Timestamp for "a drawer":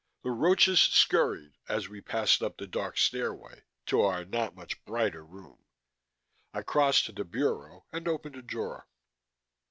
8.35-8.87